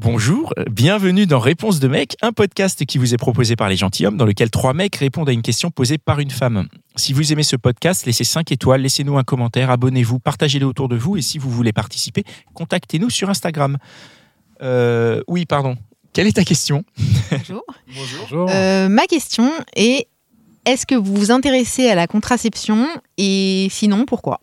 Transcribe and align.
Bonjour, 0.00 0.54
bienvenue 0.70 1.26
dans 1.26 1.40
Réponse 1.40 1.80
de 1.80 1.88
mec, 1.88 2.16
un 2.22 2.30
podcast 2.30 2.86
qui 2.86 2.98
vous 2.98 3.14
est 3.14 3.16
proposé 3.16 3.56
par 3.56 3.68
les 3.68 3.74
gentilshommes 3.74 4.16
dans 4.16 4.26
lequel 4.26 4.48
trois 4.48 4.72
mecs 4.72 4.94
répondent 4.94 5.28
à 5.28 5.32
une 5.32 5.42
question 5.42 5.72
posée 5.72 5.98
par 5.98 6.20
une 6.20 6.30
femme. 6.30 6.68
Si 6.94 7.12
vous 7.12 7.32
aimez 7.32 7.42
ce 7.42 7.56
podcast, 7.56 8.06
laissez 8.06 8.22
5 8.22 8.52
étoiles, 8.52 8.82
laissez-nous 8.82 9.18
un 9.18 9.24
commentaire, 9.24 9.72
abonnez-vous, 9.72 10.20
partagez-le 10.20 10.66
autour 10.66 10.88
de 10.88 10.94
vous 10.94 11.16
et 11.16 11.20
si 11.20 11.38
vous 11.38 11.50
voulez 11.50 11.72
participer, 11.72 12.22
contactez-nous 12.54 13.10
sur 13.10 13.28
Instagram. 13.28 13.76
Euh, 14.62 15.20
oui, 15.26 15.46
pardon. 15.46 15.76
Quelle 16.12 16.28
est 16.28 16.36
ta 16.36 16.44
question? 16.44 16.84
Bonjour. 17.32 17.64
Bonjour. 17.92 18.50
Euh, 18.50 18.88
ma 18.88 19.06
question 19.06 19.50
est 19.74 20.06
est-ce 20.64 20.86
que 20.86 20.94
vous 20.94 21.16
vous 21.16 21.30
intéressez 21.32 21.88
à 21.88 21.96
la 21.96 22.06
contraception? 22.06 22.86
Et 23.16 23.66
sinon 23.68 24.04
pourquoi? 24.06 24.42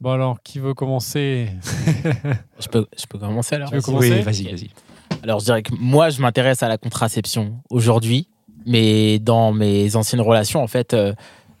Bon 0.00 0.12
alors, 0.12 0.42
qui 0.42 0.58
veut 0.58 0.72
commencer 0.72 1.48
Je 2.58 2.68
peux, 2.68 2.86
je 2.98 3.06
peux 3.06 3.18
commencer 3.18 3.56
alors 3.56 3.68
Tu 3.68 3.76
veux 3.76 3.82
commencer 3.82 4.14
Oui, 4.14 4.22
vas-y, 4.22 4.44
vas-y. 4.44 4.70
Alors 5.22 5.40
je 5.40 5.44
dirais 5.44 5.62
que 5.62 5.74
moi 5.78 6.08
je 6.08 6.22
m'intéresse 6.22 6.62
à 6.62 6.68
la 6.68 6.78
contraception 6.78 7.60
aujourd'hui, 7.68 8.28
mais 8.64 9.18
dans 9.18 9.52
mes 9.52 9.96
anciennes 9.96 10.22
relations 10.22 10.62
en 10.62 10.66
fait, 10.66 10.94
euh, 10.94 11.12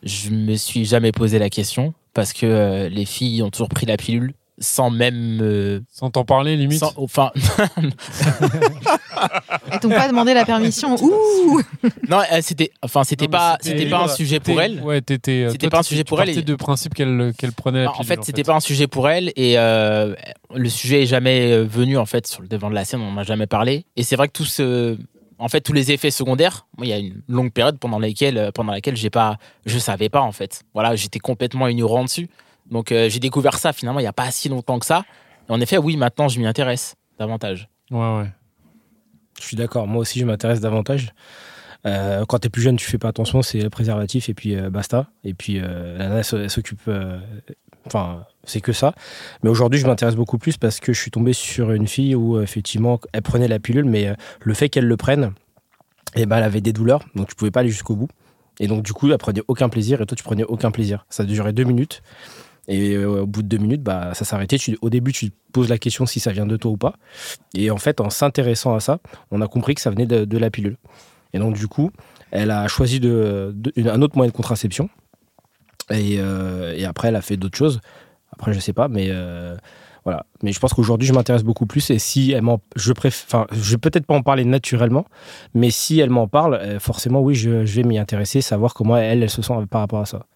je 0.02 0.30
me 0.30 0.54
suis 0.56 0.86
jamais 0.86 1.12
posé 1.12 1.38
la 1.38 1.50
question 1.50 1.92
parce 2.14 2.32
que 2.32 2.46
euh, 2.46 2.88
les 2.88 3.04
filles 3.04 3.42
ont 3.42 3.50
toujours 3.50 3.68
pris 3.68 3.84
la 3.84 3.98
pilule 3.98 4.32
sans 4.60 4.90
même, 4.90 5.38
euh, 5.42 5.80
Sans 5.90 6.10
t'en 6.10 6.24
parler, 6.24 6.56
limite 6.56 6.78
sans- 6.80 6.92
enfin 6.96 7.32
Elles 9.72 9.80
t'ont 9.80 9.88
pas 9.88 10.08
demandé 10.08 10.34
la 10.34 10.44
permission 10.44 10.96
Ouh 11.02 11.60
non 12.08 12.18
euh, 12.32 12.38
c'était, 12.42 12.70
enfin 12.82 13.04
c'était 13.04 13.28
pas, 13.28 13.56
c'était 13.60 13.88
pas 13.88 14.04
un 14.04 14.08
sujet 14.08 14.40
pour 14.40 14.60
elle. 14.60 14.80
Ouais, 14.80 15.00
t'étais. 15.00 15.44
euh, 15.44 15.50
C'était 15.50 15.68
pas 15.70 15.78
un 15.78 15.82
sujet 15.82 16.04
pour 16.04 16.20
elle 16.20 16.30
et- 16.30 16.42
de 16.42 16.54
principe 16.54 16.94
qu'elle 16.94 17.32
qu'elle 17.38 17.52
prenait 17.52 17.86
en 17.86 18.02
fait, 18.02 18.22
c'était 18.24 18.42
pas 18.44 18.54
un 18.54 18.60
sujet 18.60 18.86
pour 18.86 19.08
elle 19.08 19.32
et 19.36 19.58
euh, 19.58 20.14
le 20.54 20.68
sujet 20.68 21.02
est 21.02 21.06
jamais 21.06 21.52
euh, 21.52 21.64
venu 21.64 21.96
en 21.98 22.06
fait 22.06 22.26
sur 22.26 22.42
le 22.42 22.48
devant 22.48 22.70
de 22.70 22.74
la 22.74 22.84
scène. 22.84 23.00
On 23.00 23.12
n'en 23.12 23.20
a 23.20 23.24
jamais 23.24 23.46
parlé. 23.46 23.84
Et 23.96 24.02
c'est 24.02 24.16
vrai 24.16 24.28
que 24.28 24.32
tout 24.32 24.44
ce, 24.44 24.96
en 25.38 25.48
fait, 25.48 25.60
tous 25.60 25.72
les 25.72 25.92
effets 25.92 26.10
secondaires. 26.10 26.66
Il 26.82 26.88
y 26.88 26.92
a 26.92 26.98
une 26.98 27.22
longue 27.28 27.52
période 27.52 27.78
pendant 27.78 27.98
laquelle, 27.98 28.38
euh, 28.38 28.50
pendant 28.52 28.72
laquelle 28.72 28.96
j'ai 28.96 29.10
pas, 29.10 29.36
je 29.66 29.78
savais 29.78 30.08
pas 30.08 30.20
en 30.20 30.32
fait. 30.32 30.62
Voilà, 30.74 30.96
j'étais 30.96 31.18
complètement 31.18 31.68
ignorant 31.68 32.04
dessus. 32.04 32.28
Donc 32.70 32.92
euh, 32.92 33.08
j'ai 33.08 33.20
découvert 33.20 33.58
ça 33.58 33.72
finalement 33.72 34.00
il 34.00 34.04
y 34.04 34.08
a 34.08 34.12
pas 34.12 34.30
si 34.30 34.48
longtemps 34.48 34.78
que 34.78 34.86
ça. 34.86 35.04
Et 35.48 35.52
en 35.52 35.60
effet, 35.60 35.78
oui, 35.78 35.96
maintenant 35.96 36.28
je 36.28 36.38
m'y 36.38 36.46
intéresse 36.46 36.94
davantage. 37.18 37.68
Ouais, 37.90 38.18
ouais. 38.18 38.30
Je 39.38 39.46
suis 39.46 39.56
d'accord, 39.56 39.86
moi 39.86 40.02
aussi 40.02 40.20
je 40.20 40.24
m'intéresse 40.24 40.60
davantage. 40.60 41.12
Euh, 41.86 42.24
quand 42.26 42.38
tu 42.38 42.46
es 42.46 42.50
plus 42.50 42.62
jeune, 42.62 42.76
tu 42.76 42.86
fais 42.86 42.98
pas 42.98 43.08
attention, 43.08 43.42
c'est 43.42 43.60
le 43.60 43.70
préservatif 43.70 44.28
et 44.28 44.34
puis 44.34 44.54
euh, 44.54 44.70
basta. 44.70 45.06
Et 45.24 45.34
puis 45.34 45.58
euh, 45.58 45.96
la 45.98 46.08
nana 46.08 46.22
s'occupe. 46.22 46.90
Enfin, 47.86 48.26
c'est 48.44 48.60
que 48.60 48.72
ça. 48.72 48.94
Mais 49.42 49.48
aujourd'hui, 49.48 49.80
je 49.80 49.86
m'intéresse 49.86 50.14
beaucoup 50.14 50.36
plus 50.36 50.58
parce 50.58 50.80
que 50.80 50.92
je 50.92 51.00
suis 51.00 51.10
tombé 51.10 51.32
sur 51.32 51.72
une 51.72 51.88
fille 51.88 52.14
où 52.14 52.40
effectivement 52.40 53.00
elle 53.12 53.22
prenait 53.22 53.48
la 53.48 53.58
pilule, 53.58 53.86
mais 53.86 54.14
le 54.42 54.54
fait 54.54 54.68
qu'elle 54.68 54.86
le 54.86 54.96
prenne, 54.98 55.32
eh 56.14 56.26
ben, 56.26 56.36
elle 56.36 56.44
avait 56.44 56.60
des 56.60 56.74
douleurs, 56.74 57.04
donc 57.14 57.28
tu 57.28 57.34
pouvais 57.34 57.50
pas 57.50 57.60
aller 57.60 57.70
jusqu'au 57.70 57.96
bout. 57.96 58.08
Et 58.58 58.66
donc 58.66 58.82
du 58.82 58.92
coup, 58.92 59.10
elle 59.10 59.16
prenait 59.16 59.42
aucun 59.48 59.70
plaisir 59.70 60.02
et 60.02 60.06
toi 60.06 60.14
tu 60.14 60.22
prenais 60.22 60.44
aucun 60.44 60.70
plaisir. 60.70 61.06
Ça 61.08 61.24
durait 61.24 61.54
deux 61.54 61.64
minutes. 61.64 62.02
Et 62.70 62.94
euh, 62.94 63.22
au 63.22 63.26
bout 63.26 63.42
de 63.42 63.48
deux 63.48 63.58
minutes, 63.58 63.82
bah, 63.82 64.14
ça 64.14 64.24
s'arrêtait. 64.24 64.56
Au 64.80 64.90
début, 64.90 65.12
tu 65.12 65.30
te 65.30 65.36
poses 65.52 65.68
la 65.68 65.76
question 65.76 66.06
si 66.06 66.20
ça 66.20 66.30
vient 66.30 66.46
de 66.46 66.56
toi 66.56 66.70
ou 66.70 66.76
pas. 66.76 66.94
Et 67.52 67.68
en 67.72 67.78
fait, 67.78 68.00
en 68.00 68.10
s'intéressant 68.10 68.76
à 68.76 68.80
ça, 68.80 69.00
on 69.32 69.40
a 69.40 69.48
compris 69.48 69.74
que 69.74 69.80
ça 69.80 69.90
venait 69.90 70.06
de, 70.06 70.38
la 70.38 70.50
pilule. 70.50 70.76
Et 71.34 71.40
donc, 71.40 71.56
du 71.56 71.66
coup, 71.66 71.90
elle 72.30 72.52
a 72.52 72.68
choisi 72.68 73.00
un 73.04 74.02
autre 74.02 74.16
moyen 74.16 74.30
de 74.30 74.36
contraception. 74.36 74.88
Et, 75.90 76.18
euh, 76.20 76.72
et 76.76 76.84
après, 76.84 77.08
elle 77.08 77.16
a 77.16 77.22
fait 77.22 77.36
d'autres 77.36 77.58
choses. 77.58 77.80
Après, 78.32 78.52
je 78.52 78.60
sais 78.60 78.72
pas, 78.72 78.86
mais 78.86 79.08
euh, 79.10 79.56
voilà. 80.04 80.24
Mais 80.44 80.52
je 80.52 80.60
pense 80.60 80.72
qu'aujourd'hui, 80.72 81.08
je 81.08 81.12
m'intéresse 81.12 81.42
beaucoup 81.42 81.66
plus. 81.66 81.90
Et 81.90 81.98
si 81.98 82.30
elle 82.30 82.42
m'en, 82.42 82.60
je 82.76 82.92
préfère, 82.92 83.48
je 83.50 83.72
vais 83.72 83.78
peut-être 83.78 84.06
pas 84.06 84.14
en 84.14 84.22
parler 84.22 84.44
naturellement, 84.44 85.06
mais 85.54 85.70
si 85.70 85.98
elle 85.98 86.10
m'en 86.10 86.28
parle, 86.28 86.78
forcément, 86.78 87.20
oui, 87.20 87.34
je, 87.34 87.50
vais 87.50 87.82
m'y 87.82 87.98
intéresser, 87.98 88.40
savoir 88.40 88.74
comment 88.74 88.96
elle 88.96 89.28
se 89.28 89.42
sent 89.42 89.54
par 89.68 89.80
rapport 89.80 90.00
à 90.00 90.06
ça. 90.06 90.26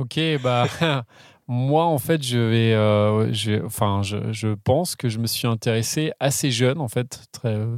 Ok, 0.00 0.18
bah. 0.42 0.66
Moi, 1.52 1.84
en 1.84 1.98
fait, 1.98 2.22
je 2.22 2.38
vais, 2.38 2.74
euh, 2.74 3.32
je- 3.32 3.64
enfin, 3.66 4.02
je, 4.04 4.32
je 4.32 4.48
pense 4.62 4.94
que 4.94 5.08
je 5.08 5.18
me 5.18 5.26
suis 5.26 5.48
intéressé 5.48 6.12
assez 6.20 6.52
jeune, 6.52 6.80
en 6.80 6.86
fait. 6.86 7.24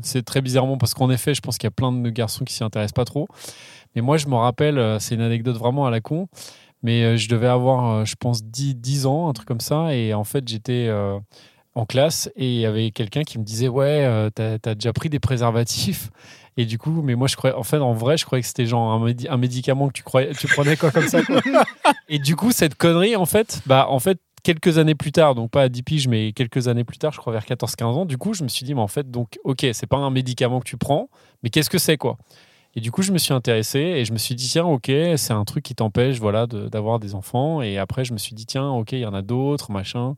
C'est 0.03 0.23
très 0.27 0.43
bizarrement 0.43 0.77
parce 0.77 0.93
qu'en 0.93 1.09
effet, 1.11 1.33
je 1.35 1.41
pense 1.41 1.57
qu'il 1.57 1.67
y 1.67 1.69
a 1.69 1.71
plein 1.71 1.91
de 1.91 2.11
garçons 2.11 2.45
qui 2.45 2.53
s'y 2.53 2.63
intéressent 2.63 2.93
pas 2.93 3.07
trop. 3.07 3.27
Mais 3.97 4.03
moi, 4.03 4.19
je 4.19 4.27
me 4.29 4.35
rappelle, 4.35 4.77
euh, 4.79 4.99
c'est 4.99 5.15
une 5.15 5.23
anecdote 5.23 5.57
vraiment 5.57 5.87
à 5.87 5.91
la 5.91 6.03
con, 6.03 6.29
mais 6.83 7.03
euh, 7.03 7.17
je 7.17 7.31
devais 7.31 7.47
avoir, 7.49 8.05
je 8.05 8.15
pense, 8.15 8.45
10, 8.45 8.75
10 8.75 9.07
ans, 9.07 9.29
un 9.31 9.33
truc 9.33 9.49
comme 9.49 9.61
ça. 9.61 9.95
Et 9.95 10.13
en 10.13 10.25
fait, 10.25 10.47
j'étais 10.47 10.91
en 11.75 11.87
classe 11.87 12.31
et 12.37 12.47
il 12.47 12.61
y 12.61 12.67
avait 12.67 12.91
quelqu'un 12.91 13.23
qui 13.23 13.39
me 13.39 13.45
disait 13.45 13.69
Ouais, 13.69 14.05
euh, 14.05 14.31
t'as 14.31 14.59
as 14.71 14.75
déjà 14.75 14.93
pris 14.93 15.09
des 15.09 15.19
préservatifs 15.21 16.11
et 16.59 16.67
du 16.67 16.77
coup, 16.79 17.01
mais 17.03 17.15
moi, 17.15 17.29
je 17.29 17.37
croyais, 17.37 17.57
en 17.57 17.63
fait, 17.63 17.79
en 17.79 17.95
vrai, 17.95 18.19
je 18.19 18.27
croyais 18.27 18.43
que 18.43 18.47
c'était 18.49 18.67
genre 18.67 18.91
un, 18.93 19.03
médi- 19.07 19.27
un 19.31 19.39
médicament 19.39 19.89
que 19.89 19.95
tu, 19.95 20.03
croyais, 20.03 20.33
tu 20.35 20.47
prenais 20.49 20.77
quoi 20.77 20.91
comme 20.91 21.09
ça. 21.09 21.23
quoi. 21.23 21.41
Et 22.11 22.19
du 22.19 22.37
coup, 22.37 22.53
cette 22.53 22.75
connerie, 22.75 23.17
en 23.17 23.25
fait, 23.25 23.63
bah, 23.65 23.87
en 23.89 23.99
fait, 24.01 24.19
quelques 24.43 24.77
années 24.77 24.95
plus 24.95 25.13
tard, 25.13 25.35
donc 25.35 25.51
pas 25.51 25.63
à 25.63 25.69
10 25.71 25.83
piges, 25.83 26.09
mais 26.09 26.33
quelques 26.35 26.69
années 26.69 26.85
plus 26.85 26.99
tard, 26.99 27.11
je 27.13 27.19
crois 27.19 27.33
vers 27.33 27.47
14-15 27.47 27.85
ans, 27.85 28.05
du 28.05 28.19
coup, 28.19 28.35
je 28.35 28.43
me 28.43 28.49
suis 28.49 28.67
dit, 28.67 28.75
mais 28.75 28.83
en 28.83 28.87
fait, 28.89 29.11
donc, 29.11 29.39
ok, 29.45 29.67
c'est 29.73 29.87
pas 29.87 29.97
un 29.97 30.11
médicament 30.11 30.61
que 30.61 30.69
tu 30.69 30.77
prends, 30.77 31.09
mais 31.43 31.49
qu'est-ce 31.49 31.71
que 31.71 31.79
c'est, 31.79 31.97
quoi? 31.97 32.19
Et 32.75 32.81
du 32.81 32.91
coup, 32.91 33.01
je 33.03 33.13
me 33.13 33.19
suis 33.19 33.33
intéressé 33.33 33.79
et 33.81 34.05
je 34.05 34.13
me 34.13 34.19
suis 34.19 34.35
dit, 34.35 34.49
tiens, 34.49 34.65
ok, 34.65 34.91
c'est 35.17 35.33
un 35.33 35.45
truc 35.45 35.63
qui 35.65 35.75
t'empêche, 35.75 36.19
voilà, 36.19 36.47
de- 36.47 36.69
d'avoir 36.69 36.99
des 37.01 37.15
enfants. 37.15 37.61
Et 37.63 37.77
après, 37.79 38.05
je 38.05 38.13
me 38.13 38.19
suis 38.19 38.35
dit, 38.35 38.45
tiens, 38.47 38.69
ok, 38.71 38.93
il 38.93 38.99
y 39.01 39.07
en 39.07 39.13
a 39.15 39.21
d'autres, 39.23 39.71
machin. 39.71 40.17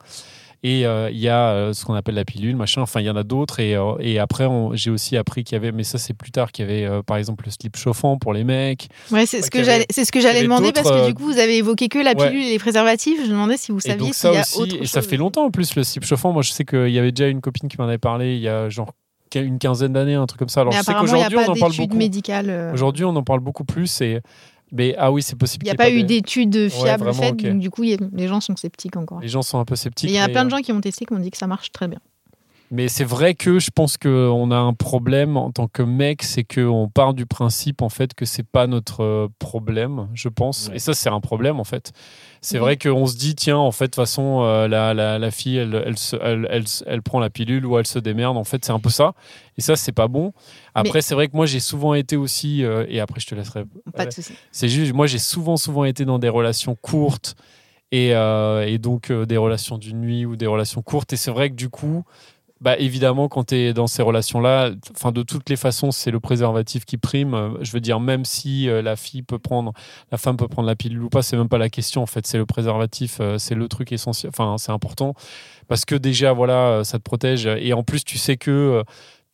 Et 0.66 0.86
euh, 0.86 1.10
il 1.10 1.18
y 1.18 1.28
a 1.28 1.50
euh, 1.50 1.72
ce 1.74 1.84
qu'on 1.84 1.92
appelle 1.92 2.14
la 2.14 2.24
pilule, 2.24 2.56
machin. 2.56 2.80
Enfin, 2.80 3.00
il 3.00 3.04
y 3.04 3.10
en 3.10 3.16
a 3.16 3.22
d'autres. 3.22 3.60
Et, 3.60 3.76
euh, 3.76 3.96
et 4.00 4.18
après, 4.18 4.48
j'ai 4.72 4.90
aussi 4.90 5.14
appris 5.18 5.44
qu'il 5.44 5.56
y 5.56 5.56
avait, 5.56 5.72
mais 5.72 5.84
ça, 5.84 5.98
c'est 5.98 6.14
plus 6.14 6.30
tard, 6.30 6.52
qu'il 6.52 6.66
y 6.66 6.68
avait, 6.68 7.02
par 7.02 7.18
exemple, 7.18 7.44
le 7.44 7.50
slip 7.50 7.76
chauffant 7.76 8.16
pour 8.16 8.32
les 8.32 8.44
mecs. 8.44 8.88
Ouais, 9.10 9.26
c'est 9.26 9.42
ce 9.42 9.50
que 9.50 9.62
j'allais, 9.62 10.42
demander 10.42 10.72
parce 10.72 10.90
que 10.90 11.06
du 11.06 11.14
coup 11.14 11.24
vous 11.24 11.38
avez 11.38 11.58
évoqué 11.58 11.88
que 11.88 11.98
la 11.98 12.12
ouais. 12.12 12.28
pilule 12.28 12.46
et 12.46 12.50
les 12.50 12.58
préservatifs. 12.58 13.18
Je 13.20 13.26
me 13.26 13.32
demandais 13.32 13.58
si 13.58 13.72
vous 13.72 13.80
saviez 13.80 14.12
s'il 14.12 14.32
y 14.32 14.36
a 14.36 14.40
aussi, 14.40 14.58
autre 14.58 14.76
et 14.80 14.86
ça 14.86 15.02
fait 15.02 15.18
longtemps 15.18 15.44
en 15.44 15.50
plus 15.50 15.76
le 15.76 15.84
slip 15.84 16.04
chauffant. 16.04 16.32
Moi, 16.32 16.42
je 16.42 16.50
sais 16.50 16.64
qu'il 16.64 16.88
y 16.88 16.98
avait 16.98 17.12
déjà 17.12 17.28
une 17.28 17.42
copine 17.42 17.68
qui 17.68 17.76
m'en 17.78 17.84
avait 17.84 17.98
parlé 17.98 18.36
il 18.36 18.40
y 18.40 18.48
a 18.48 18.70
genre 18.70 18.92
une 19.34 19.58
quinzaine 19.58 19.92
d'années, 19.92 20.14
un 20.14 20.26
truc 20.26 20.38
comme 20.38 20.48
ça. 20.48 20.60
Alors 20.60 20.72
Mais 20.72 20.78
je 20.78 20.84
sais 20.84 20.94
qu'aujourd'hui, 20.94 21.36
on 21.36 21.52
en 21.52 21.56
parle 21.56 21.76
beaucoup. 21.76 21.98
Aujourd'hui, 22.72 23.04
on 23.04 23.16
en 23.16 23.22
parle 23.22 23.40
beaucoup 23.40 23.64
plus. 23.64 24.00
Et... 24.00 24.20
Mais 24.76 24.94
ah 24.98 25.12
oui, 25.12 25.22
c'est 25.22 25.36
possible. 25.38 25.64
Il 25.64 25.68
n'y 25.68 25.70
a 25.70 25.76
pas 25.76 25.88
eu 25.90 25.98
des- 26.02 26.02
d'études 26.20 26.68
fiables 26.68 27.04
faites, 27.14 27.36
donc 27.52 27.60
du 27.60 27.70
coup, 27.70 27.84
a- 27.84 27.96
les 28.12 28.26
gens 28.28 28.40
sont 28.40 28.56
sceptiques 28.56 28.96
encore. 28.96 29.20
Les 29.20 29.28
gens 29.28 29.42
sont 29.42 29.58
un 29.60 29.64
peu 29.64 29.76
sceptiques. 29.76 30.10
Il 30.10 30.14
y 30.14 30.18
a 30.18 30.28
plein 30.28 30.44
de 30.44 30.48
euh, 30.52 30.56
gens 30.56 30.62
qui 30.62 30.72
ont 30.72 30.80
testé, 30.80 31.04
qui 31.06 31.12
ont 31.12 31.18
dit 31.18 31.30
que 31.30 31.36
ça 31.38 31.46
marche 31.46 31.70
très 31.70 31.86
bien. 31.88 32.00
Mais 32.70 32.88
c'est 32.88 33.04
vrai 33.04 33.34
que 33.34 33.58
je 33.60 33.70
pense 33.70 33.96
qu'on 33.96 34.50
a 34.50 34.56
un 34.56 34.72
problème 34.72 35.36
en 35.36 35.52
tant 35.52 35.68
que 35.68 35.82
mec, 35.82 36.22
c'est 36.22 36.42
qu'on 36.44 36.88
part 36.92 37.14
du 37.14 37.24
principe 37.26 37.82
en 37.82 37.88
fait 37.88 38.14
que 38.14 38.24
c'est 38.24 38.42
pas 38.42 38.66
notre 38.66 39.02
euh, 39.04 39.28
problème, 39.38 40.08
je 40.14 40.28
pense. 40.28 40.68
Ouais. 40.68 40.76
Et 40.76 40.78
ça, 40.80 40.92
c'est 40.94 41.08
un 41.10 41.20
problème 41.20 41.60
en 41.60 41.64
fait. 41.64 41.92
C'est 42.40 42.56
Oui. 42.58 42.62
vrai 42.62 42.76
qu'on 42.76 43.06
se 43.06 43.16
dit, 43.16 43.34
tiens, 43.34 43.58
en 43.58 43.70
fait, 43.70 43.84
de 43.84 43.90
toute 43.90 43.96
façon, 43.96 44.42
euh, 44.42 44.66
la, 44.66 44.92
la, 44.92 45.18
la 45.18 45.30
fille, 45.30 45.56
elle, 45.56 45.82
elle, 45.86 45.96
se- 45.96 46.16
elle, 46.20 46.46
elle, 46.50 46.64
elle 46.86 47.02
prend 47.02 47.20
la 47.20 47.30
pilule 47.30 47.64
ou 47.64 47.78
elle 47.78 47.86
se 47.86 47.98
démerde. 47.98 48.36
En 48.36 48.44
fait, 48.44 48.64
c'est 48.64 48.72
un 48.72 48.80
peu 48.80 48.90
ça. 48.90 49.12
Et 49.56 49.60
ça, 49.62 49.76
c'est 49.76 49.92
pas 49.92 50.08
bon. 50.08 50.32
Après, 50.74 51.00
c'est 51.00 51.14
vrai 51.14 51.28
que 51.28 51.36
moi, 51.36 51.46
j'ai 51.46 51.60
souvent 51.60 51.94
été 51.94 52.16
aussi, 52.16 52.64
euh, 52.64 52.84
et 52.88 52.98
après, 53.00 53.20
je 53.20 53.26
te 53.28 53.34
laisserai. 53.34 53.64
Pas 53.94 54.06
de 54.06 54.10
souci. 54.10 54.34
C'est 54.52 54.68
juste, 54.68 54.92
moi, 54.92 55.06
j'ai 55.06 55.18
souvent, 55.20 55.56
souvent 55.56 55.84
été 55.84 56.04
dans 56.04 56.18
des 56.18 56.28
relations 56.28 56.74
courtes 56.74 57.34
et, 57.92 58.14
euh, 58.14 58.66
et 58.66 58.78
donc 58.78 59.10
euh, 59.10 59.24
des 59.26 59.36
relations 59.36 59.78
d'une 59.78 60.00
nuit 60.00 60.26
ou 60.26 60.36
des 60.36 60.46
relations 60.46 60.82
courtes. 60.82 61.12
Et 61.12 61.16
c'est 61.16 61.30
vrai 61.30 61.48
que 61.50 61.54
du 61.54 61.68
coup, 61.70 62.04
bah, 62.64 62.78
évidemment, 62.78 63.28
quand 63.28 63.44
tu 63.48 63.54
es 63.56 63.72
dans 63.74 63.86
ces 63.86 64.02
relations-là, 64.02 64.70
enfin, 64.96 65.12
de 65.12 65.22
toutes 65.22 65.50
les 65.50 65.56
façons, 65.56 65.90
c'est 65.90 66.10
le 66.10 66.18
préservatif 66.18 66.84
qui 66.86 66.96
prime. 66.96 67.58
Je 67.60 67.70
veux 67.72 67.80
dire, 67.80 68.00
même 68.00 68.24
si 68.24 68.68
euh, 68.68 68.80
la 68.80 68.96
fille 68.96 69.22
peut 69.22 69.38
prendre, 69.38 69.72
la 70.10 70.16
femme 70.18 70.36
peut 70.38 70.48
prendre 70.48 70.66
la 70.66 70.74
pilule 70.74 71.02
ou 71.02 71.08
pas, 71.10 71.22
c'est 71.22 71.36
même 71.36 71.48
pas 71.50 71.58
la 71.58 71.68
question. 71.68 72.02
En 72.02 72.06
fait, 72.06 72.26
c'est 72.26 72.38
le 72.38 72.46
préservatif, 72.46 73.18
euh, 73.20 73.36
c'est 73.38 73.54
le 73.54 73.68
truc 73.68 73.92
essentiel. 73.92 74.30
Enfin, 74.34 74.56
c'est 74.58 74.72
important 74.72 75.14
parce 75.68 75.84
que 75.84 75.94
déjà, 75.94 76.32
voilà, 76.32 76.54
euh, 76.68 76.84
ça 76.84 76.98
te 76.98 77.02
protège. 77.04 77.46
Et 77.46 77.72
en 77.74 77.82
plus, 77.82 78.02
tu 78.04 78.16
sais 78.18 78.36
que. 78.36 78.82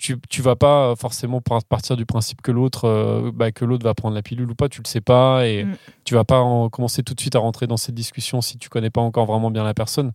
tu, 0.02 0.16
tu 0.30 0.40
vas 0.40 0.56
pas 0.56 0.94
forcément 0.96 1.42
par- 1.42 1.62
partir 1.62 1.94
du 1.94 2.06
principe 2.06 2.40
que 2.40 2.50
l'autre 2.50 2.86
euh, 2.88 3.30
bah, 3.34 3.52
que 3.52 3.66
l'autre 3.66 3.84
va 3.84 3.92
prendre 3.92 4.14
la 4.14 4.22
pilule 4.22 4.50
ou 4.50 4.54
pas, 4.54 4.70
tu 4.70 4.80
le 4.82 4.88
sais 4.88 5.02
pas 5.02 5.46
et 5.46 5.64
Mm. 5.64 5.76
tu 6.04 6.14
vas 6.14 6.24
pas 6.24 6.38
en- 6.40 6.70
commencer 6.70 7.02
tout 7.02 7.12
de 7.14 7.20
suite 7.20 7.36
à 7.36 7.38
rentrer 7.38 7.66
dans 7.66 7.76
cette 7.76 7.94
discussion 7.94 8.40
si 8.40 8.56
tu 8.56 8.70
connais 8.70 8.88
pas 8.88 9.02
encore 9.02 9.26
vraiment 9.26 9.50
bien 9.50 9.62
la 9.62 9.74
personne. 9.74 10.12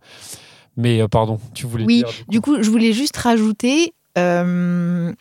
Mais 0.76 1.00
euh, 1.00 1.08
pardon, 1.08 1.38
tu 1.54 1.66
voulais 1.66 1.84
Oui, 1.84 1.98
dire. 1.98 2.08
du 2.28 2.40
coup, 2.40 2.62
je 2.62 2.70
voulais 2.70 2.92
juste 2.92 3.16
rajouter, 3.16 3.94
euh, 4.18 5.12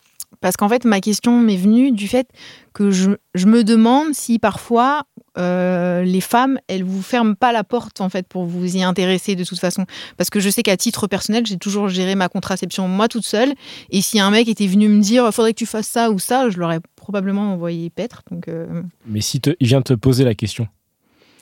parce 0.42 0.58
qu'en 0.58 0.70
fait, 0.70 0.86
ma 0.86 1.00
question 1.02 1.40
m'est 1.40 1.56
venue 1.58 1.92
du 1.92 2.08
fait 2.08 2.28
que 2.74 2.92
je, 2.92 3.12
je 3.34 3.46
me 3.48 3.64
demande 3.64 4.14
si 4.14 4.38
parfois 4.38 5.04
euh, 5.38 6.04
les 6.04 6.22
femmes, 6.22 6.60
elles 6.68 6.84
vous 6.84 7.02
ferment 7.02 7.36
pas 7.36 7.52
la 7.52 7.64
porte 7.64 8.00
en 8.02 8.10
fait 8.10 8.28
pour 8.28 8.46
vous 8.46 8.76
y 8.76 8.84
intéresser 8.84 9.36
de 9.36 9.44
toute 9.44 9.60
façon. 9.60 9.86
Parce 10.18 10.30
que 10.30 10.40
je 10.40 10.50
sais 10.50 10.62
qu'à 10.62 10.78
titre 10.78 11.08
personnel, 11.08 11.46
j'ai 11.46 11.58
toujours 11.58 11.88
géré 11.90 12.16
ma 12.16 12.28
contraception 12.30 12.88
moi 12.88 13.08
toute 13.08 13.26
seule. 13.26 13.54
Et 13.90 14.02
si 14.02 14.20
un 14.20 14.30
mec 14.30 14.48
était 14.50 14.68
venu 14.68 14.88
me 14.90 15.02
dire, 15.02 15.34
faudrait 15.34 15.54
que 15.54 15.60
tu 15.60 15.66
fasses 15.66 15.88
ça 15.88 16.12
ou 16.12 16.20
ça, 16.20 16.50
je 16.50 16.58
l'aurais 16.60 16.80
probablement 16.96 17.54
envoyé 17.54 17.90
paître. 17.90 18.22
Donc, 18.30 18.48
euh, 18.50 18.82
Mais 19.08 19.22
si 19.22 19.40
te- 19.42 19.56
il 19.60 19.68
vient 19.68 19.82
te 19.82 19.94
poser 19.94 20.24
la 20.26 20.36
question, 20.36 20.68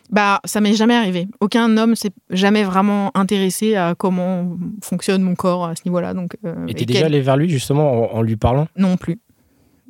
bah, 0.10 0.40
ça 0.46 0.62
m'est 0.62 0.74
jamais 0.74 0.96
arrivé. 0.96 1.28
Aucun 1.40 1.76
homme 1.78 1.96
s'est 1.96 2.12
jamais 2.30 2.64
vraiment 2.64 3.12
intéressé 3.16 3.76
à 3.76 3.96
comment 3.96 4.58
fonctionne 4.84 5.22
mon 5.24 5.36
corps 5.36 5.66
à 5.66 5.76
ce 5.76 5.82
niveau-là. 5.86 6.14
Donc, 6.14 6.38
euh, 6.46 6.68
et 6.68 6.74
t'es 6.74 6.86
déjà 6.86 7.00
quel- 7.00 7.06
allé 7.08 7.22
vers 7.22 7.38
lui 7.38 7.50
justement 7.50 8.14
en, 8.14 8.18
en 8.18 8.22
lui 8.22 8.36
parlant? 8.36 8.68
Non 8.78 8.98
plus. 8.98 9.20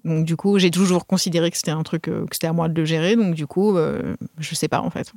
Donc 0.06 0.26
du 0.26 0.36
coup, 0.36 0.60
j'ai 0.60 0.70
toujours 0.72 1.08
considéré 1.08 1.50
que 1.50 1.58
c'était 1.58 1.72
un 1.72 1.84
truc 1.84 2.08
euh, 2.10 2.26
que 2.26 2.36
c'était 2.36 2.48
à 2.48 2.54
moi 2.54 2.68
de 2.70 2.74
le 2.74 2.86
gérer. 2.86 3.16
Donc 3.16 3.36
du 3.36 3.48
coup, 3.48 3.78
euh, 3.78 4.16
je 4.38 4.54
sais 4.56 4.68
pas 4.68 4.82
en 4.82 4.90
fait. 4.90 5.12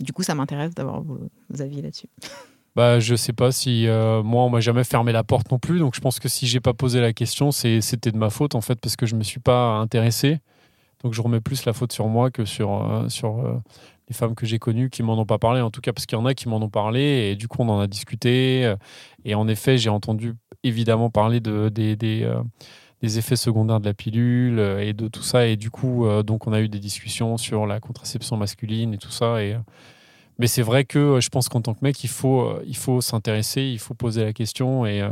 Du 0.00 0.12
coup, 0.12 0.22
ça 0.22 0.34
m'intéresse 0.34 0.74
d'avoir 0.74 1.02
vos, 1.02 1.18
vos 1.50 1.62
avis 1.62 1.82
là-dessus. 1.82 2.08
Bah, 2.76 3.00
je 3.00 3.16
sais 3.16 3.32
pas 3.32 3.50
si 3.50 3.88
euh, 3.88 4.22
moi 4.22 4.44
on 4.44 4.50
m'a 4.50 4.60
jamais 4.60 4.84
fermé 4.84 5.10
la 5.10 5.24
porte 5.24 5.50
non 5.50 5.58
plus, 5.58 5.80
donc 5.80 5.96
je 5.96 6.00
pense 6.00 6.20
que 6.20 6.28
si 6.28 6.46
j'ai 6.46 6.60
pas 6.60 6.74
posé 6.74 7.00
la 7.00 7.12
question, 7.12 7.50
c'est 7.50 7.80
c'était 7.80 8.12
de 8.12 8.16
ma 8.16 8.30
faute 8.30 8.54
en 8.54 8.60
fait 8.60 8.78
parce 8.80 8.94
que 8.94 9.04
je 9.04 9.16
me 9.16 9.24
suis 9.24 9.40
pas 9.40 9.70
intéressé. 9.78 10.38
Donc 11.02 11.14
je 11.14 11.22
remets 11.22 11.40
plus 11.40 11.64
la 11.64 11.72
faute 11.72 11.92
sur 11.92 12.08
moi 12.08 12.30
que 12.30 12.44
sur 12.44 12.82
euh, 12.84 13.08
sur 13.08 13.38
euh, 13.38 13.54
les 14.08 14.14
femmes 14.14 14.34
que 14.34 14.46
j'ai 14.46 14.58
connues 14.58 14.90
qui 14.90 15.02
m'en 15.02 15.16
ont 15.18 15.26
pas 15.26 15.38
parlé 15.38 15.60
en 15.60 15.70
tout 15.70 15.80
cas 15.80 15.92
parce 15.92 16.06
qu'il 16.06 16.18
y 16.18 16.20
en 16.20 16.26
a 16.26 16.34
qui 16.34 16.48
m'en 16.48 16.56
ont 16.56 16.70
parlé 16.70 17.30
et 17.30 17.36
du 17.36 17.46
coup 17.46 17.62
on 17.62 17.68
en 17.68 17.78
a 17.78 17.86
discuté 17.86 18.64
euh, 18.64 18.76
et 19.24 19.34
en 19.34 19.46
effet 19.46 19.78
j'ai 19.78 19.90
entendu 19.90 20.34
évidemment 20.64 21.08
parler 21.08 21.38
de 21.38 21.68
des 21.68 21.94
des, 21.94 22.28
des 23.00 23.18
effets 23.18 23.36
secondaires 23.36 23.78
de 23.78 23.84
la 23.84 23.94
pilule 23.94 24.58
et 24.80 24.92
de 24.92 25.06
tout 25.06 25.22
ça 25.22 25.46
et 25.46 25.56
du 25.56 25.70
coup 25.70 26.06
donc 26.24 26.48
on 26.48 26.52
a 26.52 26.60
eu 26.60 26.68
des 26.68 26.80
discussions 26.80 27.36
sur 27.36 27.66
la 27.66 27.78
contraception 27.78 28.36
masculine 28.36 28.94
et 28.94 28.98
tout 28.98 29.12
ça 29.12 29.42
et 29.42 29.56
mais 30.40 30.46
c'est 30.46 30.62
vrai 30.62 30.84
que 30.84 31.20
je 31.20 31.28
pense 31.30 31.48
qu'en 31.48 31.60
tant 31.60 31.74
que 31.74 31.80
mec, 31.82 32.04
il 32.04 32.08
faut, 32.08 32.60
il 32.64 32.76
faut 32.76 33.00
s'intéresser, 33.00 33.62
il 33.62 33.80
faut 33.80 33.94
poser 33.94 34.22
la 34.22 34.32
question. 34.32 34.86
Et, 34.86 35.02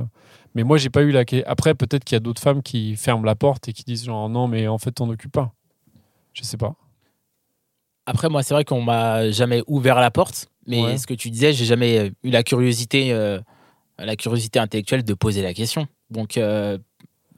mais 0.54 0.62
moi, 0.62 0.78
j'ai 0.78 0.88
pas 0.88 1.02
eu 1.02 1.10
la. 1.10 1.24
Après, 1.46 1.74
peut-être 1.74 2.04
qu'il 2.04 2.14
y 2.14 2.16
a 2.16 2.20
d'autres 2.20 2.40
femmes 2.40 2.62
qui 2.62 2.94
ferment 2.94 3.24
la 3.24 3.34
porte 3.34 3.68
et 3.68 3.72
qui 3.72 3.82
disent 3.82 4.04
genre 4.04 4.28
non, 4.28 4.46
mais 4.46 4.68
en 4.68 4.78
fait, 4.78 4.92
t'en 4.92 5.08
occupes 5.08 5.32
pas. 5.32 5.52
Je 6.36 6.42
sais 6.44 6.56
pas. 6.56 6.74
Après, 8.06 8.28
moi, 8.28 8.42
c'est 8.42 8.54
vrai 8.54 8.64
qu'on 8.64 8.82
m'a 8.82 9.30
jamais 9.30 9.62
ouvert 9.66 9.96
la 9.96 10.10
porte, 10.10 10.46
mais 10.66 10.82
Ouais. 10.82 10.98
ce 10.98 11.06
que 11.06 11.14
tu 11.14 11.30
disais, 11.30 11.52
j'ai 11.52 11.64
jamais 11.64 11.98
euh, 11.98 12.10
eu 12.22 12.30
la 12.30 12.42
curiosité, 12.44 13.12
euh, 13.12 13.40
la 13.98 14.14
curiosité 14.16 14.58
intellectuelle 14.58 15.02
de 15.04 15.14
poser 15.14 15.42
la 15.42 15.54
question. 15.54 15.88
Donc, 16.10 16.36
euh, 16.36 16.78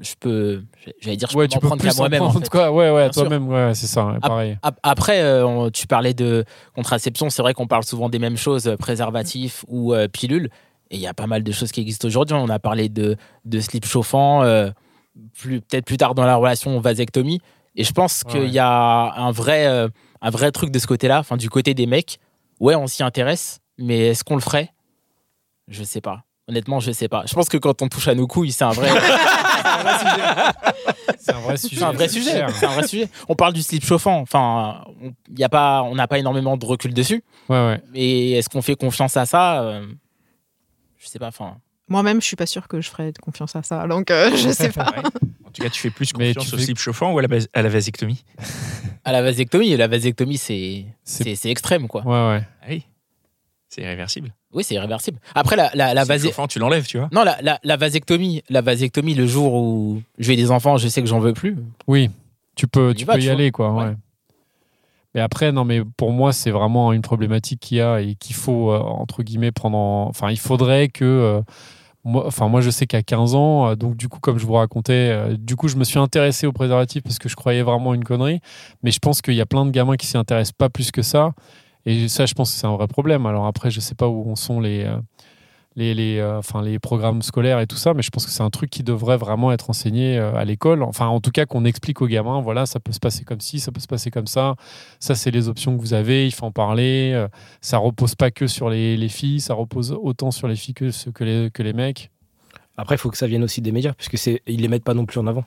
je 0.01 0.13
peux, 0.21 0.63
j'allais 1.01 1.17
dire, 1.17 1.31
je 1.31 1.37
ouais, 1.39 1.47
peux 1.47 1.53
tu 1.55 1.59
peux 1.59 1.69
prendre 1.69 1.97
moi-même. 1.97 2.23
en 2.23 2.33
fait. 2.33 2.49
quoi. 2.51 2.71
Ouais, 2.71 2.91
ouais, 2.91 3.09
toi-même, 3.11 3.49
ouais, 3.49 3.75
c'est 3.75 3.87
ça, 3.87 4.15
Ah, 4.21 4.29
pareil. 4.29 4.59
Ap- 4.63 4.79
Après, 4.83 5.23
euh, 5.23 5.71
tu 5.71 5.87
parlais 5.87 6.13
de 6.15 6.45
contraception, 6.75 7.31
c'est 7.31 7.41
vrai 7.43 7.55
qu'on 7.55 7.67
parle 7.67 7.85
souvent 7.85 8.09
des 8.11 8.19
mêmes 8.19 8.37
choses, 8.37 8.75
préservatifs 8.79 9.65
ou 9.69 9.95
pilules. 10.13 10.51
Et 10.91 10.97
il 10.97 11.01
y 11.01 11.07
a 11.07 11.15
pas 11.15 11.27
mal 11.27 11.43
de 11.43 11.53
choses 11.53 11.71
qui 11.73 11.81
existent 11.81 12.07
aujourd'hui. 12.09 12.37
On 12.37 12.49
a 12.49 12.59
parlé 12.59 12.89
de, 12.89 13.17
de 13.45 13.61
slip 13.61 13.85
chauffant, 13.87 14.43
plus- 15.39 15.61
peut-être 15.63 15.85
plus 15.85 15.97
tard 15.97 16.15
dans 16.15 16.25
la 16.25 16.37
relation, 16.37 16.79
vasectomie. 16.81 17.41
Et 17.79 17.85
je 17.85 17.93
pense 17.93 18.23
Ouais, 18.27 18.33
qu'il 18.33 18.49
y 18.51 18.59
a 18.59 19.15
un 19.17 19.31
vrai, 19.31 19.67
euh, 19.67 19.89
un 20.21 20.31
vrai 20.31 20.51
truc 20.53 20.71
de 20.71 20.79
ce 20.79 20.87
côté-là, 20.87 21.21
enfin 21.21 21.37
du 21.39 21.49
côté 21.49 21.73
des 21.75 21.87
mecs. 21.87 22.19
Ouais, 22.61 22.75
on 22.75 22.87
s'y 22.89 23.03
intéresse, 23.03 23.61
mais 23.79 24.09
est-ce 24.09 24.25
qu'on 24.25 24.35
le 24.35 24.41
ferait? 24.43 24.73
Je 25.69 25.85
sais 25.85 26.01
pas. 26.01 26.25
Honnêtement, 26.49 26.81
je 26.81 26.91
sais 26.93 27.09
pas. 27.09 27.23
Je 27.27 27.35
pense 27.35 27.49
que 27.49 27.57
quand 27.59 27.81
on 27.83 27.89
touche 27.89 28.09
à 28.09 28.15
nos 28.15 28.27
couilles, 28.27 28.53
c'est 28.53 28.65
un 28.65 28.71
vrai, 28.71 28.91
C'est 31.19 31.35
un 31.35 31.41
vrai 31.41 31.57
sujet. 31.57 31.77
c'est 31.77 31.83
un 31.85 31.93
vrai 31.93 32.09
sujet. 32.09 32.47
C'est 32.55 32.67
un 32.67 32.71
vrai 32.71 32.87
sujet. 32.87 33.09
On 33.29 33.35
parle 33.35 33.53
du 33.53 33.63
slip 33.63 33.85
chauffant. 33.85 34.21
Enfin, 34.21 34.85
on- 35.03 35.13
il 35.31 35.39
y 35.39 35.45
a 35.45 35.49
pas, 35.49 35.83
on 35.83 35.95
n'a 35.95 36.09
pas 36.09 36.19
énormément 36.19 36.57
de 36.57 36.65
recul 36.65 36.95
dessus. 36.95 37.23
Ouais, 37.49 37.57
ouais. 37.67 37.83
Mais 37.93 38.31
est-ce 38.33 38.49
qu'on 38.49 38.63
fait 38.63 38.77
confiance 38.77 39.17
à 39.17 39.27
ça? 39.27 39.63
Euh, 39.63 39.87
Je 40.99 41.07
sais 41.07 41.19
pas. 41.19 41.29
Enfin, 41.29 41.57
Moi-même, 41.89 42.21
je 42.21 42.27
suis 42.27 42.37
pas 42.37 42.47
sûre 42.47 42.69
que 42.69 42.81
je 42.81 42.91
ferais 42.91 43.13
confiance 43.21 43.55
à 43.57 43.63
ça. 43.63 43.87
Donc 43.87 44.11
euh, 44.11 44.31
je 44.35 44.51
sais 44.51 44.69
pas. 44.71 44.93
En 45.49 45.53
tout 45.53 45.63
cas, 45.63 45.71
tu 45.71 45.81
fais 45.81 45.91
plus 45.91 46.13
confiance 46.13 46.49
tu 46.49 46.55
au 46.55 46.59
slip 46.59 46.79
chauffant 46.79 47.13
ou 47.13 47.19
à 47.19 47.23
la, 47.23 47.29
bas- 47.29 47.47
à 47.53 47.63
la 47.63 47.69
vasectomie 47.69 48.25
à 49.05 49.13
la 49.13 49.23
vasectomie, 49.23 49.77
la 49.77 49.89
vasectomie, 49.89 50.37
c'est 50.39 50.85
C'est- 51.05 51.25
c'est 51.25 51.35
c'est 51.37 51.51
extrême, 51.51 51.89
quoi. 51.89 52.03
Ouais, 52.03 52.37
ouais. 52.37 52.43
Ah 52.63 52.67
Oui, 52.69 52.85
c'est 53.69 53.83
irréversible. 53.83 54.35
Oui, 54.53 54.65
c'est 54.65 54.75
irréversible. 54.75 55.19
Après, 55.35 55.57
la, 55.57 55.71
chauffant, 56.31 56.47
tu 56.47 56.59
l'enlèves, 56.59 56.87
tu 56.87 56.99
vois. 56.99 57.09
Non, 57.13 57.23
la, 57.25 57.39
la, 57.43 57.59
la 57.63 57.77
vasectomie, 57.77 58.43
la 58.49 58.61
vasectomie, 58.63 59.15
le 59.15 59.27
jour 59.27 59.53
où 59.55 60.03
je 60.19 60.29
vais 60.29 60.37
des 60.37 60.51
enfants, 60.51 60.77
je 60.79 60.89
sais 60.89 61.03
que 61.03 61.09
j'en 61.09 61.19
veux 61.21 61.35
plus. 61.35 61.57
Oui, 61.87 62.11
tu 62.57 62.67
peux, 62.67 62.93
y 62.93 62.95
tu 62.95 63.05
va, 63.05 63.15
peux 63.15 63.19
tu 63.21 63.25
y 63.27 63.29
vois. 63.29 63.35
aller, 63.35 63.51
quoi. 63.51 63.73
Ouais. 63.75 63.85
Ouais. 63.85 63.95
Mais 65.15 65.21
après, 65.23 65.53
non, 65.53 65.65
mais 65.65 65.83
pour 65.97 66.13
moi, 66.13 66.33
c'est 66.33 66.51
vraiment 66.51 66.93
une 66.93 67.03
problématique 67.03 67.61
qu'il 67.61 67.79
y 67.79 67.81
a 67.81 68.01
et 68.01 68.15
qu'il 68.15 68.37
faut, 68.37 68.73
euh, 68.73 68.79
entre 68.79 69.23
guillemets, 69.23 69.53
prendre 69.53 69.77
en... 69.79 70.07
Enfin, 70.09 70.31
il 70.31 70.39
faudrait 70.39 70.89
que... 70.89 71.05
euh, 71.05 71.43
moi, 72.09 72.27
enfin, 72.27 72.49
moi, 72.49 72.63
je 72.63 72.71
sais 72.71 72.87
qu'à 72.87 73.03
15 73.03 73.35
ans, 73.35 73.69
euh, 73.69 73.75
donc 73.77 73.97
du 73.97 74.09
coup, 74.09 74.19
comme 74.19 74.39
je 74.39 74.47
vous 74.47 74.55
racontais, 74.55 75.11
euh, 75.13 75.37
du 75.37 75.57
coup, 75.57 75.69
je 75.69 75.77
me 75.77 75.85
suis 75.85 75.99
intéressé 75.99 76.47
au 76.47 76.53
préservatif 76.53 77.03
parce 77.03 77.19
que 77.19 77.29
je 77.29 77.37
croyais 77.37 77.63
vraiment 77.63 77.93
une 77.93 78.03
connerie. 78.03 78.41
Mais 78.83 78.91
je 78.91 78.99
pense 78.99 79.21
qu'il 79.21 79.35
y 79.35 79.41
a 79.43 79.47
plein 79.47 79.67
de 79.67 79.71
gamins 79.71 79.97
qui 79.97 80.07
s'y 80.07 80.17
intéressent 80.17 80.53
pas 80.53 80.71
plus 80.71 80.91
que 80.91 81.03
ça. 81.03 81.33
Et 81.85 82.09
ça, 82.09 82.25
je 82.25 82.33
pense 82.33 82.51
que 82.51 82.59
c'est 82.59 82.67
un 82.67 82.77
vrai 82.77 82.89
problème. 82.89 83.27
Alors 83.27 83.47
après, 83.47 83.71
je 83.71 83.81
sais 83.81 83.95
pas 83.95 84.09
où 84.09 84.31
en 84.31 84.37
sont 84.37 84.61
les... 84.61 84.91
les, 85.79 85.95
les, 85.95 86.19
euh, 86.19 86.39
enfin, 86.39 86.61
les 86.61 86.81
programmes 86.81 87.23
scolaires 87.23 87.61
et 87.61 87.69
tout 87.69 87.77
ça, 87.77 87.95
mais 87.95 88.03
je 88.03 88.11
pense 88.11 88.27
que 88.27 88.33
c'est 88.33 88.43
un 88.43 88.51
truc 88.51 88.69
qui 88.69 88.83
devrait 88.83 89.17
vraiment 89.17 89.53
être 89.53 89.71
enseigné 89.71 90.19
euh, 90.19 90.35
à 90.35 90.45
l'école. 90.45 90.83
Enfin, 90.83 91.07
en 91.07 91.21
tout 91.21 91.31
cas, 91.31 91.47
qu'on 91.47 91.65
explique 91.65 92.03
aux 92.03 92.09
gamins, 92.09 92.41
voilà, 92.41 92.67
ça 92.67 92.81
peut 92.81 92.91
se 92.91 92.99
passer 92.99 93.25
comme 93.25 93.41
ci, 93.41 93.61
ça 93.61 93.71
peut 93.71 93.81
se 93.81 93.87
passer 93.87 94.11
comme 94.11 94.27
ça. 94.27 94.57
Ça, 94.99 95.15
c'est 95.15 95.31
les 95.31 95.49
options 95.49 95.77
que 95.77 95.81
vous 95.81 95.95
avez, 95.95 96.27
il 96.27 96.33
faut 96.33 96.47
en 96.47 96.51
parler. 96.51 97.13
Euh, 97.15 97.29
ça 97.61 97.79
repose 97.79 98.17
pas 98.17 98.33
que 98.33 98.49
sur 98.49 98.71
les, 98.71 98.97
les 98.97 99.09
filles, 99.09 99.41
ça 99.41 99.55
repose 99.55 99.97
autant 100.03 100.33
sur 100.33 100.49
les 100.49 100.57
filles 100.57 100.75
que, 100.75 101.11
que, 101.13 101.25
les, 101.25 101.51
que 101.53 101.63
les 101.63 101.73
mecs. 101.73 102.11
Après, 102.77 102.97
il 102.97 102.99
faut 102.99 103.11
que 103.11 103.17
ça 103.17 103.29
vienne 103.29 103.45
aussi 103.45 103.61
des 103.61 103.73
médias, 103.73 103.93
parce 103.93 104.09
que 104.09 104.17
c'est 104.17 104.43
ils 104.49 104.61
les 104.61 104.69
mettent 104.69 104.85
pas 104.85 104.95
non 104.95 105.07
plus 105.07 105.21
en 105.21 105.29
avant. 105.29 105.45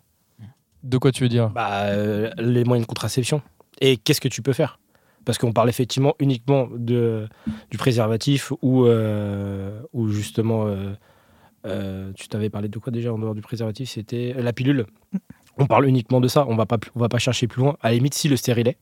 De 0.84 0.98
quoi 0.98 1.12
tu 1.12 1.24
veux 1.24 1.30
dire? 1.30 1.50
Bah, 1.50 1.84
euh, 1.88 2.32
les 2.38 2.64
moyens 2.64 2.88
de 2.88 2.90
contraception. 2.90 3.42
Et 3.82 3.98
qu'est-ce 3.98 4.22
que 4.22 4.30
tu 4.30 4.42
peux 4.42 4.54
faire? 4.54 4.80
Parce 5.26 5.38
qu'on 5.38 5.52
parle 5.54 5.70
effectivement 5.70 6.16
uniquement 6.20 6.68
de, 6.76 7.28
du 7.70 7.78
préservatif 7.78 8.52
ou, 8.62 8.86
euh, 8.86 9.80
ou 9.94 10.10
justement, 10.10 10.66
euh, 10.66 10.94
euh, 11.68 12.12
tu 12.16 12.28
t'avais 12.28 12.50
parlé 12.50 12.70
de 12.70 12.80
quoi 12.80 12.92
déjà 12.92 13.14
en 13.14 13.20
dehors 13.20 13.36
du 13.36 13.42
préservatif? 13.42 13.90
C'était 13.92 14.34
la 14.38 14.52
pilule. 14.54 14.86
On 15.58 15.68
parle 15.68 15.86
uniquement 15.88 16.22
de 16.22 16.28
ça, 16.28 16.46
on 16.48 16.56
va 16.56 16.66
pas, 16.66 16.78
on 16.96 17.00
va 17.00 17.10
pas 17.10 17.20
chercher 17.20 17.48
plus 17.48 17.62
loin. 17.62 17.78
À 17.82 17.90
la 17.90 17.96
limite, 17.96 18.14
si 18.16 18.30
le 18.30 18.36
stérilet. 18.36 18.78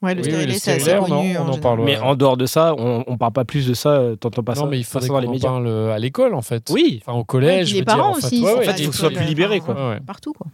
Ouais, 0.00 0.14
le 0.14 0.22
Oui, 0.22 0.26
oui, 0.28 0.32
stérilet, 0.32 0.52
le 0.54 0.58
c'est 0.58 0.70
assez 0.72 0.80
stérilet, 0.80 1.00
on 1.00 1.04
en- 1.04 1.08
connu. 1.20 1.36
on 1.36 1.40
en 1.40 1.44
général. 1.52 1.60
parle, 1.60 1.80
Ouais. 1.80 1.86
Mais 1.86 1.98
en 1.98 2.14
dehors 2.16 2.36
de 2.36 2.46
ça, 2.46 2.74
on, 2.78 3.04
on 3.06 3.16
parle 3.18 3.32
pas 3.32 3.44
plus 3.44 3.66
de 3.68 3.74
ça, 3.74 4.02
t'entends 4.18 4.42
pas 4.42 4.54
ça? 4.54 4.62
Non, 4.62 4.68
mais 4.68 4.78
il 4.78 4.84
faudrait 4.84 5.08
qu'on 5.08 5.18
les 5.20 5.28
en 5.28 5.30
médias. 5.32 5.48
parle 5.50 5.68
à 5.92 5.98
l'école, 5.98 6.34
en 6.34 6.42
fait. 6.42 6.70
Oui, 6.72 7.02
Enfin, 7.06 7.16
au 7.18 7.24
collège. 7.24 7.58
Ouais, 7.58 7.66
je 7.66 7.74
les 7.74 7.84
dire, 7.84 7.94
parents 7.96 8.10
en 8.10 8.14
fait. 8.14 8.26
aussi. 8.26 8.42
Ouais, 8.42 8.52
ouais. 8.54 8.58
En 8.68 8.72
fait, 8.72 8.78
il 8.80 8.84
faut 8.86 8.90
que 8.90 8.96
ce 8.96 9.02
soit 9.02 9.10
plus 9.10 9.24
libéré, 9.26 9.60
quoi. 9.60 9.96
Partout, 10.06 10.32
quoi. 10.32 10.46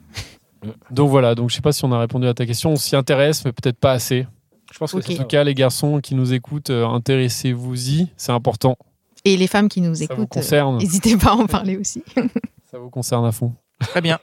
Donc 0.91 1.09
voilà, 1.09 1.35
donc 1.37 1.51
je 1.51 1.55
sais 1.55 1.61
pas 1.63 1.71
si 1.73 1.85
on 1.85 1.93
a 1.93 2.01
répondu 2.01 2.27
à 2.27 2.35
ta 2.35 2.45
question. 2.45 2.73
On 2.73 2.77
s'y 2.77 2.97
intéresse, 2.97 3.45
mais 3.45 3.53
peut-être 3.53 3.79
pas 3.79 3.93
assez. 3.93 4.27
Je 4.73 4.79
pense 4.79 4.93
que 4.93 4.99
Ok. 4.99 5.05
c'est 5.07 5.13
En 5.15 5.17
ça. 5.17 5.23
tout 5.23 5.29
cas, 5.29 5.45
les 5.45 5.55
garçons 5.55 6.01
qui 6.01 6.15
nous 6.15 6.33
écoutent, 6.33 6.71
euh, 6.71 6.87
intéressez-vous-y, 6.87 8.09
c'est 8.17 8.33
important. 8.33 8.77
Et 9.25 9.37
les 9.37 9.47
femmes 9.47 9.69
qui 9.69 9.81
nous 9.81 9.95
Ça 9.95 10.05
vous 10.07 10.13
écoutent, 10.13 10.37
euh, 10.37 10.41
concerne. 10.41 10.79
n'hésitez 10.79 11.17
pas 11.17 11.31
à 11.31 11.35
en 11.35 11.47
parler 11.47 11.77
aussi. 11.77 12.03
Ça 12.71 12.79
vous 12.79 12.91
concerne 12.91 13.25
à 13.27 13.33
fond. 13.33 13.53
Très 13.81 14.01
bien. 14.01 14.19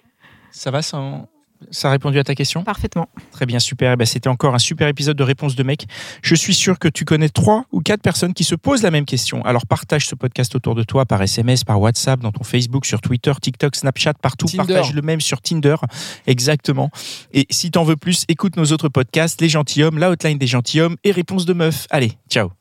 Ça 0.52 0.72
va, 0.72 0.82
ça, 0.82 1.28
ça 1.72 1.90
a 1.90 1.92
répondu 1.92 2.20
à 2.20 2.24
ta 2.24 2.36
question 2.36 2.64
Parfaitement. 2.64 3.10
Très 3.32 3.46
bien, 3.46 3.60
super. 3.60 3.94
Eh 3.94 3.96
ben, 3.96 4.06
C'était 4.06 4.30
encore 4.30 4.56
un 4.56 4.60
super 4.60 4.88
épisode 4.88 5.18
de 5.18 5.24
Réponse 5.24 5.56
de 5.56 5.64
mec. 5.64 5.86
Je 6.22 6.36
suis 6.36 6.54
sûr 6.54 6.80
que 6.80 6.88
tu 6.88 7.06
connais 7.06 7.30
trois 7.30 7.66
ou 7.72 7.82
quatre 7.82 8.02
personnes 8.02 8.34
qui 8.34 8.44
se 8.44 8.56
posent 8.56 8.84
la 8.84 8.92
même 8.92 9.06
question. 9.06 9.44
Alors 9.46 9.66
partage 9.66 10.08
ce 10.08 10.16
podcast 10.16 10.56
autour 10.56 10.76
de 10.76 10.84
toi 10.84 11.06
par 11.06 11.22
SMS, 11.22 11.64
par 11.64 11.80
WhatsApp, 11.80 12.20
dans 12.20 12.32
ton 12.32 12.44
Facebook, 12.44 12.86
sur 12.86 13.02
Twitter, 13.02 13.32
TikTok, 13.42 13.76
Snapchat, 13.76 14.14
partout. 14.16 14.48
Tinder. 14.48 14.74
Partage 14.74 14.94
le 14.94 15.02
même 15.02 15.22
sur 15.22 15.42
Tinder. 15.42 15.76
Exactement. 16.28 16.90
Et 17.32 17.46
si 17.50 17.72
t'en 17.72 17.84
veux 17.84 17.96
plus, 17.96 18.26
écoute 18.28 18.58
nos 18.58 18.66
autres 18.66 18.90
podcasts, 18.90 19.42
Les 19.42 19.50
Gentilhommes, 19.50 19.98
La 19.98 20.10
Hotline 20.10 20.38
des 20.38 20.48
Gentilhommes 20.48 20.96
et 21.04 21.12
Réponse 21.12 21.46
de 21.46 21.54
Meuf. 21.54 21.88
Allez, 21.90 22.14
ciao. 22.30 22.52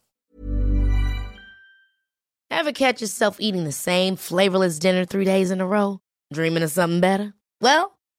Ever 2.51 2.73
catch 2.73 3.01
yourself 3.01 3.37
eating 3.41 3.65
the 3.65 3.73
same 3.73 4.17
flavorless 4.17 4.79
dinner 4.79 5.05
three 5.05 5.25
days 5.25 5.51
in 5.51 5.61
a 5.61 5.67
row? 5.67 5.99
Dreaming 6.33 6.63
of 6.63 6.71
something 6.71 7.01
better? 7.01 7.35
Well, 7.61 7.94